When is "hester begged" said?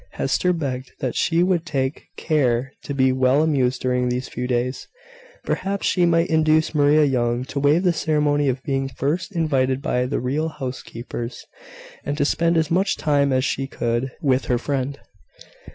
0.13-0.93